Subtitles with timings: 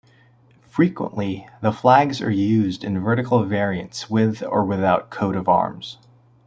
[0.67, 5.99] Frequently, the flags are used in vertical variants with or without coat of arms.